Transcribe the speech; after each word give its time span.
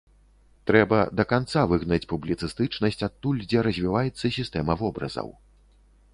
Трэба 0.69 1.01
да 1.19 1.25
канца 1.33 1.61
выгнаць 1.73 2.01
публіцыстычнасць 2.13 3.05
адтуль, 3.09 3.45
дзе 3.53 3.59
развіваецца 3.69 4.35
сістэма 4.41 4.73
вобразаў. 4.83 5.29